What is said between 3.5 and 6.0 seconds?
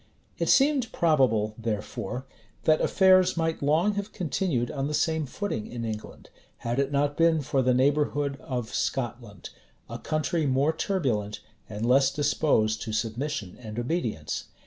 long have continued on the same footing in